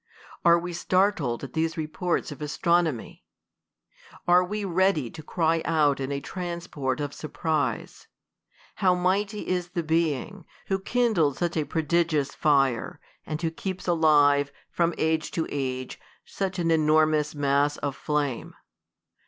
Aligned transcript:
Are 0.43 0.57
we 0.57 0.73
startled 0.73 1.43
at 1.43 1.53
these 1.53 1.77
reports 1.77 2.31
of 2.31 2.41
astronomy? 2.41 3.23
Arc 4.27 4.49
we 4.49 4.65
ready 4.65 5.11
to 5.11 5.21
cry 5.21 5.61
out 5.63 5.99
in 5.99 6.11
a 6.11 6.19
transport 6.19 6.99
of 6.99 7.13
surprise, 7.13 8.07
How 8.77 8.95
mighty 8.95 9.47
is 9.47 9.67
the 9.69 9.83
Being, 9.83 10.45
who 10.69 10.79
kindled 10.79 11.37
such 11.37 11.55
a 11.55 11.65
prodigious 11.65 12.33
fire, 12.33 12.99
and 13.27 13.39
who 13.43 13.51
keeps 13.51 13.87
alive, 13.87 14.51
from 14.71 14.95
age 14.97 15.29
to 15.37 15.45
age, 15.51 15.99
such 16.25 16.57
an 16.57 16.71
enormous 16.71 17.35
mass 17.35 17.77
of 17.77 17.95
flame 17.95 18.55